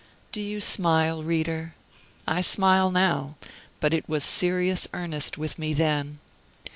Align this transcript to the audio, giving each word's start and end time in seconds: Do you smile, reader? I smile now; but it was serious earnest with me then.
Do 0.31 0.41
you 0.41 0.61
smile, 0.61 1.21
reader? 1.21 1.75
I 2.27 2.41
smile 2.41 2.89
now; 2.89 3.35
but 3.79 3.93
it 3.93 4.09
was 4.09 4.23
serious 4.23 4.87
earnest 4.95 5.37
with 5.37 5.59
me 5.59 5.75
then. 5.75 6.17